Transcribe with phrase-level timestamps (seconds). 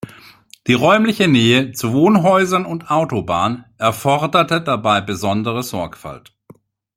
[0.65, 6.33] Die räumliche Nähe zu Wohnhäusern und Autobahn erforderte dabei besondere Sorgfalt.